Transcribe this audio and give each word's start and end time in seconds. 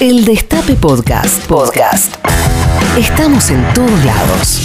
El 0.00 0.24
Destape 0.24 0.74
Podcast. 0.74 1.46
Podcast. 1.46 2.14
Estamos 2.98 3.50
en 3.50 3.62
todos 3.74 4.04
lados. 4.04 4.58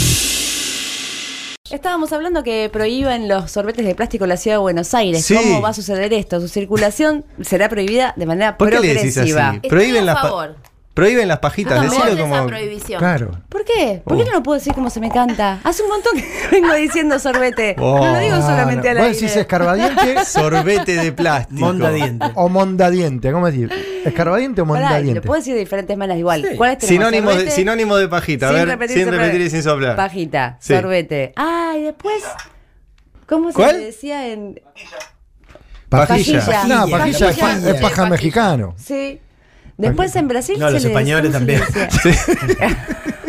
Estábamos 1.69 2.13
hablando 2.13 2.42
que 2.43 2.69
prohíben 2.71 3.27
los 3.27 3.51
sorbetes 3.51 3.85
de 3.85 3.95
plástico 3.95 4.23
en 4.25 4.29
la 4.29 4.37
ciudad 4.37 4.55
de 4.55 4.61
Buenos 4.61 4.93
Aires. 4.93 5.25
Sí. 5.25 5.35
¿Cómo 5.35 5.61
va 5.61 5.69
a 5.69 5.73
suceder 5.73 6.13
esto? 6.13 6.39
Su 6.39 6.47
circulación 6.47 7.25
será 7.41 7.67
prohibida 7.69 8.13
de 8.15 8.25
manera 8.25 8.57
¿Por 8.57 8.69
qué 8.69 8.79
le 8.79 8.93
decís 8.93 9.17
así? 9.17 9.33
progresiva. 9.33 9.61
Prohíben 9.67 10.05
las. 10.05 10.17
Prohíben 10.96 11.27
las 11.27 11.38
pajitas. 11.39 11.73
A 11.73 11.84
favor 11.84 11.91
Decilo 11.91 12.16
de 12.16 12.21
como. 12.23 12.36
esa 12.36 12.46
prohibición. 12.48 13.00
Claro. 13.00 13.32
¿Por 13.50 13.64
qué? 13.64 14.02
¿Por 14.04 14.18
qué 14.18 14.23
Oh. 14.23 14.25
no 14.25 14.32
lo 14.32 14.41
puedo 14.43 14.57
decir 14.57 14.73
como 14.73 14.89
se 14.89 15.00
me 15.00 15.11
canta? 15.11 15.60
Hace 15.64 15.84
un 15.84 15.89
montón 15.89 16.14
que 16.18 16.25
vengo 16.52 16.73
diciendo 16.73 17.20
sorbete. 17.20 17.75
Oh. 17.78 18.00
No 18.04 18.14
lo 18.14 18.20
digo 18.20 18.38
solamente 18.38 18.88
Ah, 18.88 18.91
a 18.91 18.93
no. 18.96 19.02
la 19.02 19.07
¿Vos 19.10 19.20
decís 19.20 19.36
escarbadiente 19.36 20.25
Sorbete 20.25 20.96
de 20.96 21.11
plástico. 21.11 21.60
Mondadiente. 21.61 22.25
o 22.34 22.50
mondadiente? 22.50 23.32
¿Cómo 23.32 23.46
decir? 23.46 23.70
¿Escarbadiente 24.05 24.61
o 24.61 24.66
mondadiente? 24.66 25.16
lo 25.16 25.21
puedo 25.21 25.39
decir 25.39 25.54
de 25.54 25.60
diferentes 25.60 25.96
maneras 25.97 26.18
igual. 26.20 26.46
¿Cuál 26.57 26.78
es 26.79 26.88
Sinónimo 26.88 27.30
de, 27.32 27.52
sinónimo 27.52 27.97
de 27.97 28.07
pajita. 28.07 28.47
A 28.47 28.50
Sin 28.50 28.57
ver, 28.60 28.68
repetir, 28.69 28.97
sin 28.97 29.11
repetir 29.11 29.41
y 29.41 29.50
sin 29.50 29.61
soplar. 29.64 29.96
Pajita, 29.96 30.57
Sí. 30.60 30.74
sorbete. 30.74 31.33
Ah, 31.36 31.74
y 31.77 31.83
después. 31.83 32.23
¿Cómo 33.27 33.50
se 33.52 33.55
¿Cuál? 33.55 33.80
le 33.80 33.86
decía 33.86 34.27
en.? 34.27 34.61
Pajilla. 35.89 36.39
Pajilla. 36.45 36.66
No, 36.67 36.88
pajilla 36.89 37.30
es, 37.30 37.38
pa- 37.38 37.47
Pajilla. 37.47 37.72
es 37.72 37.81
paja 37.81 38.05
mexicano. 38.09 38.75
Sí. 38.77 39.19
Después 39.78 40.16
en 40.16 40.28
Brasil 40.28 40.58
No, 40.59 40.67
se 40.67 40.73
los 40.73 40.84
le- 40.84 40.89
españoles 40.89 41.31
¿cómo 41.34 41.45
se 41.45 41.52
le 41.52 41.59
también. 41.59 42.78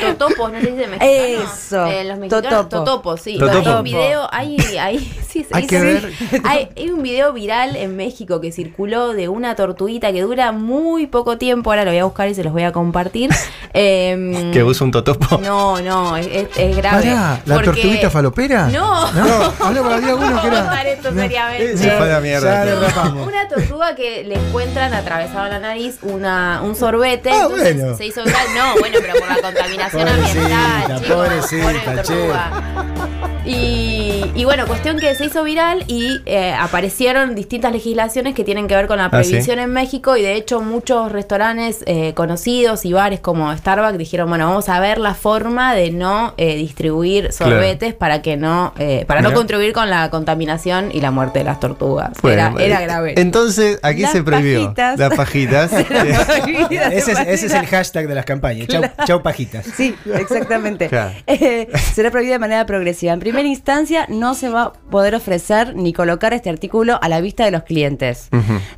Totopos, 0.00 0.52
no 0.52 0.60
se 0.60 0.66
dice 0.66 0.86
mexicano. 0.86 1.10
Eso, 1.10 1.86
Eh, 1.86 2.04
los 2.04 2.18
mexicanos, 2.18 2.50
totopo. 2.68 2.84
totopos, 2.84 3.20
sí. 3.20 3.38
Totopo. 3.38 3.58
Hay 3.70 3.74
un 3.76 3.82
video, 3.84 4.28
hay, 4.32 4.56
hay, 4.80 4.98
sí, 5.28 5.44
se 5.44 5.56
Hay 5.56 5.66
que 5.66 5.80
ver. 5.80 6.12
Hay, 6.44 6.68
hay 6.76 6.90
un 6.90 7.02
video 7.02 7.32
viral 7.32 7.76
en 7.76 7.96
México 7.96 8.40
que 8.40 8.52
circuló 8.52 9.12
de 9.12 9.28
una 9.28 9.54
tortuguita 9.54 10.12
que 10.12 10.22
dura 10.22 10.52
muy 10.52 11.06
poco 11.06 11.38
tiempo. 11.38 11.70
Ahora 11.70 11.84
lo 11.84 11.90
voy 11.90 11.98
a 11.98 12.04
buscar 12.04 12.28
y 12.28 12.34
se 12.34 12.44
los 12.44 12.52
voy 12.52 12.62
a 12.64 12.72
compartir. 12.72 13.30
Em, 13.76 14.52
Que 14.52 14.62
usa 14.62 14.84
un 14.84 14.92
totopo. 14.92 15.38
No, 15.38 15.80
no, 15.80 16.16
es, 16.16 16.26
es- 16.28 16.48
es 16.56 16.76
grave. 16.76 17.02
Pará, 17.10 17.40
¿la 17.44 17.54
porque- 17.56 17.70
tortuguita 17.72 18.08
falopera? 18.08 18.68
No. 18.68 19.10
No, 19.12 19.52
hablaba, 19.60 19.96
había 19.96 20.14
uno 20.14 20.40
que 20.40 20.46
era. 20.46 20.86
seriamente. 21.12 21.76
Se 21.78 21.90
fue 21.90 22.08
la 22.08 22.20
mierda. 22.20 22.64
No, 22.64 23.24
una 23.24 23.48
tortuga 23.48 23.94
que 23.96 24.22
le 24.24 24.36
encuentran 24.36 24.94
atravesado 24.94 25.46
en 25.46 25.50
la 25.52 25.58
nariz 25.58 25.98
una, 26.02 26.60
un 26.62 26.76
sorbete. 26.76 27.30
Ah, 27.30 27.42
entonces 27.46 27.76
bueno. 27.80 27.96
se 27.96 28.06
hizo 28.06 28.22
viral. 28.24 28.46
No, 28.56 28.80
bueno, 28.80 28.98
pero 29.00 29.14
por 29.18 29.28
la 29.28 29.33
contaminación 29.40 30.08
ambiental. 30.08 30.84
Pobrecita, 30.86 31.00
chicos, 31.00 31.08
pobrecita, 31.08 31.64
pobre 31.64 31.80
tortuga. 31.80 33.23
Y, 33.44 34.24
y 34.34 34.44
bueno, 34.44 34.66
cuestión 34.66 34.98
que 34.98 35.14
se 35.14 35.26
hizo 35.26 35.44
viral 35.44 35.84
y 35.86 36.20
eh, 36.26 36.52
aparecieron 36.58 37.34
distintas 37.34 37.72
legislaciones 37.72 38.34
que 38.34 38.42
tienen 38.44 38.66
que 38.68 38.74
ver 38.74 38.86
con 38.86 38.98
la 38.98 39.04
Ah, 39.04 39.22
¿sí? 39.22 39.28
prohibición 39.30 39.58
en 39.58 39.70
México 39.70 40.16
y 40.16 40.22
de 40.22 40.34
hecho 40.34 40.60
muchos 40.62 41.12
restaurantes 41.12 41.84
eh, 41.86 42.14
conocidos 42.14 42.84
y 42.86 42.92
bares 42.94 43.20
como 43.20 43.54
Starbucks 43.54 43.98
dijeron, 43.98 44.28
bueno, 44.30 44.46
vamos 44.48 44.68
a 44.70 44.80
ver 44.80 44.98
la 44.98 45.14
forma 45.14 45.74
de 45.74 45.90
no 45.90 46.32
eh, 46.38 46.56
distribuir 46.56 47.32
sorbetes 47.32 47.92
para 47.94 48.22
que 48.22 48.36
no, 48.38 48.72
eh, 48.78 49.04
para 49.06 49.20
no 49.20 49.32
contribuir 49.34 49.72
con 49.74 49.90
la 49.90 50.08
contaminación 50.10 50.90
y 50.92 51.00
la 51.02 51.10
muerte 51.10 51.40
de 51.40 51.44
las 51.44 51.60
tortugas. 51.60 52.12
Bueno, 52.22 52.54
era, 52.58 52.64
era 52.64 52.80
grave. 52.80 53.14
Entonces, 53.18 53.78
aquí 53.82 54.02
Las 54.02 54.12
se 54.12 54.22
prohibió. 54.22 54.62
pajitas. 54.64 54.98
Las 54.98 55.14
pajitas. 55.14 55.72
Ese 56.94 57.12
es, 57.12 57.18
ese 57.20 57.46
es 57.46 57.52
el 57.54 57.66
hashtag 57.66 58.08
de 58.08 58.14
las 58.14 58.24
campañas. 58.24 58.68
Chau, 58.68 58.82
chau 59.06 59.22
pajitas. 59.22 59.66
Sí, 59.76 59.94
exactamente. 60.14 60.88
Claro. 60.88 61.12
Eh, 61.26 61.68
será 61.92 62.10
prohibida 62.10 62.34
de 62.34 62.38
manera 62.38 62.64
progresiva. 62.64 63.12
En 63.12 63.20
primera 63.34 63.48
instancia, 63.48 64.06
no 64.08 64.34
se 64.34 64.48
va 64.48 64.62
a 64.62 64.72
poder 64.72 65.14
ofrecer 65.16 65.74
ni 65.74 65.92
colocar 65.92 66.32
este 66.32 66.50
artículo 66.50 66.98
a 67.02 67.08
la 67.08 67.20
vista 67.20 67.44
de 67.44 67.50
los 67.50 67.64
clientes. 67.64 68.28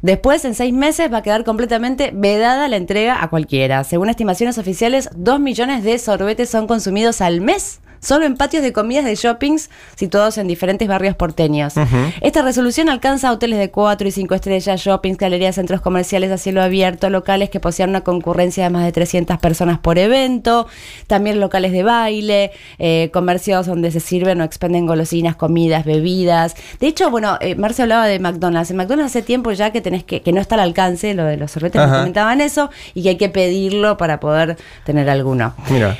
Después, 0.00 0.44
en 0.46 0.54
seis 0.54 0.72
meses, 0.72 1.12
va 1.12 1.18
a 1.18 1.22
quedar 1.22 1.44
completamente 1.44 2.10
vedada 2.14 2.66
la 2.68 2.76
entrega 2.76 3.22
a 3.22 3.28
cualquiera. 3.28 3.84
Según 3.84 4.08
estimaciones 4.08 4.56
oficiales, 4.56 5.10
dos 5.14 5.40
millones 5.40 5.84
de 5.84 5.98
sorbetes 5.98 6.48
son 6.48 6.66
consumidos 6.66 7.20
al 7.20 7.42
mes. 7.42 7.80
Solo 8.00 8.26
en 8.26 8.36
patios 8.36 8.62
de 8.62 8.72
comidas 8.72 9.04
de 9.04 9.14
shoppings 9.14 9.70
situados 9.96 10.38
en 10.38 10.46
diferentes 10.46 10.86
barrios 10.88 11.14
porteños. 11.14 11.74
Esta 12.20 12.42
resolución 12.42 12.88
alcanza 12.88 13.32
hoteles 13.32 13.58
de 13.58 13.70
4 13.70 14.08
y 14.08 14.10
5 14.10 14.34
estrellas, 14.34 14.80
shoppings, 14.80 15.18
galerías, 15.18 15.54
centros 15.54 15.80
comerciales 15.80 16.30
a 16.30 16.38
cielo 16.38 16.62
abierto, 16.62 17.10
locales 17.10 17.50
que 17.50 17.60
posean 17.60 17.90
una 17.90 18.02
concurrencia 18.02 18.64
de 18.64 18.70
más 18.70 18.84
de 18.84 18.92
300 18.92 19.38
personas 19.38 19.78
por 19.78 19.98
evento, 19.98 20.66
también 21.06 21.40
locales 21.40 21.72
de 21.72 21.82
baile, 21.82 22.52
eh, 22.78 23.10
comercios 23.12 23.66
donde 23.66 23.90
se 23.90 24.00
sirven 24.00 24.40
o 24.40 24.44
expenden 24.44 24.86
golosinas, 24.86 25.36
comidas, 25.36 25.84
bebidas. 25.84 26.54
De 26.80 26.86
hecho, 26.86 27.10
bueno, 27.10 27.38
eh, 27.40 27.54
Marcio 27.54 27.84
hablaba 27.84 28.06
de 28.06 28.18
McDonald's. 28.18 28.70
En 28.70 28.76
McDonald's 28.76 29.12
hace 29.12 29.22
tiempo 29.22 29.52
ya 29.52 29.70
que 29.70 29.80
tenés 29.80 30.04
que, 30.04 30.22
que 30.22 30.32
no 30.32 30.40
está 30.40 30.56
al 30.56 30.60
alcance 30.60 31.14
lo 31.14 31.24
de 31.24 31.36
los 31.36 31.50
sorbetes, 31.50 31.80
comentaban 31.80 32.40
eso, 32.40 32.70
y 32.94 33.02
que 33.02 33.10
hay 33.10 33.16
que 33.16 33.28
pedirlo 33.28 33.96
para 33.96 34.20
poder 34.20 34.56
tener 34.84 35.08
alguno. 35.08 35.54
Mira. 35.70 35.96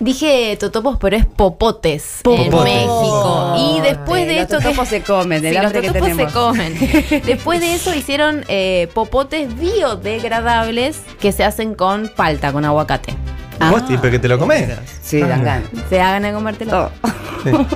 Dije 0.00 0.56
totopos, 0.58 0.96
pero 0.98 1.16
es 1.16 1.26
popotes, 1.26 2.20
en. 2.24 2.64
México. 2.64 3.54
Y 3.58 3.80
después 3.82 4.26
de 4.26 4.34
Los 4.34 4.42
esto 4.44 4.58
que 4.58 4.64
totopos 4.64 4.88
se 4.88 5.02
comen, 5.02 5.42
del 5.42 5.54
Sí, 5.54 5.60
los 5.62 5.72
que 5.72 5.82
totopos 5.82 6.16
se 6.16 6.26
comen. 6.26 7.22
Después 7.26 7.60
de 7.60 7.74
eso 7.74 7.94
hicieron 7.94 8.44
eh, 8.48 8.88
popotes 8.94 9.54
biodegradables 9.58 11.00
que 11.20 11.32
se 11.32 11.44
hacen 11.44 11.74
con 11.74 12.08
palta, 12.08 12.50
con 12.50 12.64
aguacate. 12.64 13.14
Ah. 13.60 13.70
¿Vos, 13.72 13.82
pero 13.86 14.10
que 14.10 14.18
te 14.18 14.26
lo 14.26 14.38
comés? 14.38 14.70
Sí, 15.02 15.20
dan 15.20 15.44
ganas. 15.44 15.68
Se 15.90 16.00
hagan 16.00 16.22
de 16.22 16.32
comértelo. 16.32 16.86
Oh. 16.86 17.10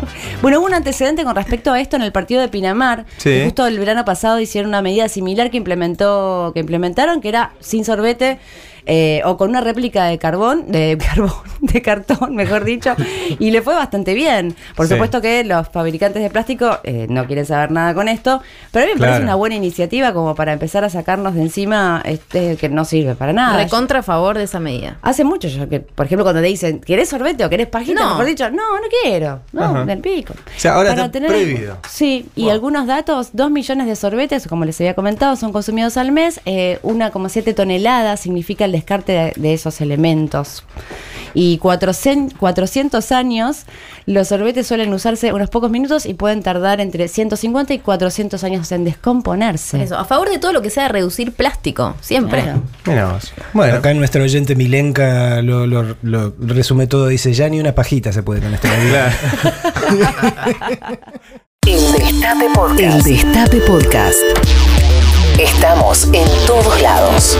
bueno, 0.42 0.60
hubo 0.60 0.66
un 0.66 0.74
antecedente 0.74 1.24
con 1.24 1.36
respecto 1.36 1.72
a 1.72 1.80
esto 1.80 1.96
en 1.96 2.02
el 2.02 2.12
partido 2.12 2.40
de 2.40 2.48
Pinamar. 2.48 3.04
Sí. 3.18 3.42
que 3.42 3.44
Justo 3.44 3.66
el 3.66 3.78
verano 3.78 4.06
pasado 4.06 4.40
hicieron 4.40 4.70
una 4.70 4.80
medida 4.80 5.08
similar 5.10 5.50
que 5.50 5.58
implementó, 5.58 6.52
que 6.54 6.60
implementaron, 6.60 7.20
que 7.20 7.28
era 7.28 7.52
sin 7.60 7.84
sorbete. 7.84 8.38
Eh, 8.86 9.22
o 9.24 9.36
con 9.36 9.50
una 9.50 9.60
réplica 9.60 10.04
de 10.06 10.18
carbón, 10.18 10.70
de 10.70 10.98
carbón, 11.08 11.32
de 11.60 11.82
cartón, 11.82 12.34
mejor 12.36 12.64
dicho, 12.64 12.94
y 13.38 13.50
le 13.50 13.62
fue 13.62 13.74
bastante 13.74 14.14
bien. 14.14 14.54
Por 14.76 14.86
Sí. 14.86 14.94
supuesto 14.94 15.20
que 15.20 15.42
los 15.44 15.68
fabricantes 15.68 16.22
de 16.22 16.30
plástico 16.30 16.78
eh, 16.84 17.06
no 17.08 17.26
quieren 17.26 17.46
saber 17.46 17.70
nada 17.70 17.94
con 17.94 18.08
esto, 18.08 18.42
pero 18.70 18.84
a 18.84 18.88
mí 18.88 18.94
me 18.94 19.00
parece 19.00 19.22
una 19.22 19.34
buena 19.34 19.54
iniciativa 19.54 20.12
como 20.12 20.34
para 20.34 20.52
empezar 20.52 20.84
a 20.84 20.90
sacarnos 20.90 21.34
de 21.34 21.42
encima 21.42 22.02
este 22.04 22.56
que 22.56 22.68
no 22.68 22.84
sirve 22.84 23.14
para 23.14 23.32
nada. 23.32 23.56
Recontra 23.56 24.00
a 24.00 24.02
favor 24.02 24.36
de 24.36 24.44
esa 24.44 24.60
medida. 24.60 24.98
Hace 25.02 25.24
mucho 25.24 25.48
yo 25.48 25.68
que, 25.68 25.80
por 25.80 26.06
ejemplo, 26.06 26.24
cuando 26.24 26.40
te 26.42 26.48
dicen, 26.48 26.80
¿querés 26.80 27.08
sorbete 27.08 27.44
o 27.44 27.48
querés 27.50 27.66
pajita? 27.68 28.00
No. 28.02 28.10
Mejor 28.10 28.26
dicho, 28.26 28.50
no, 28.50 28.74
no 28.76 28.86
quiero. 29.02 29.40
No, 29.52 29.62
Ajá. 29.64 29.84
del 29.84 29.98
pico. 30.00 30.34
O 30.34 30.60
sea, 30.60 30.74
ahora 30.74 30.90
está 30.92 31.10
prohibido. 31.10 31.78
Sí, 31.88 32.26
y 32.36 32.50
algunos 32.50 32.86
datos, 32.86 33.30
dos 33.32 33.50
millones 33.50 33.86
de 33.86 33.96
sorbetes, 33.96 34.46
como 34.46 34.64
les 34.64 34.80
había 34.80 34.94
comentado, 34.94 35.36
son 35.36 35.52
consumidos 35.52 35.96
al 35.96 36.12
mes. 36.12 36.40
Eh, 36.44 36.78
1,7 36.82 37.54
toneladas 37.54 38.20
significa 38.20 38.64
el 38.66 38.73
descarte 38.74 39.12
de, 39.12 39.32
de 39.36 39.54
esos 39.54 39.80
elementos. 39.80 40.64
Y 41.36 41.58
400, 41.58 42.38
400 42.38 43.10
años, 43.10 43.64
los 44.06 44.28
sorbetes 44.28 44.68
suelen 44.68 44.92
usarse 44.92 45.32
unos 45.32 45.50
pocos 45.50 45.68
minutos 45.68 46.06
y 46.06 46.14
pueden 46.14 46.44
tardar 46.44 46.80
entre 46.80 47.08
150 47.08 47.74
y 47.74 47.80
400 47.80 48.44
años 48.44 48.70
en 48.70 48.84
descomponerse. 48.84 49.82
Eso, 49.82 49.98
a 49.98 50.04
favor 50.04 50.30
de 50.30 50.38
todo 50.38 50.52
lo 50.52 50.62
que 50.62 50.70
sea 50.70 50.86
reducir 50.86 51.32
plástico, 51.32 51.96
siempre. 52.00 52.44
Claro. 52.84 53.14
Vos. 53.14 53.32
Bueno, 53.52 53.78
Acá 53.78 53.92
nuestro 53.94 54.22
oyente 54.22 54.54
Milenka 54.54 55.42
lo, 55.42 55.66
lo- 55.66 55.96
lo 56.02 56.34
resume 56.38 56.86
todo. 56.86 57.08
Dice, 57.08 57.32
ya 57.32 57.48
ni 57.48 57.58
una 57.58 57.74
pajita 57.74 58.12
se 58.12 58.22
puede 58.22 58.40
con 58.40 58.54
este 58.54 58.68
claro. 58.88 59.12
El 61.66 61.92
Destape 61.98 62.46
Podcast. 62.54 62.80
El 62.80 63.02
Destape 63.02 63.56
Podcast. 63.62 64.18
Estamos 65.40 66.04
en 66.12 66.28
todos 66.46 66.80
lados. 66.80 67.36